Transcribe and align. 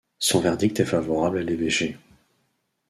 Son 0.17 0.39
verdict 0.41 0.79
est 0.79 0.85
favorable 0.85 1.37
à 1.37 1.43
l’évêché. 1.43 1.99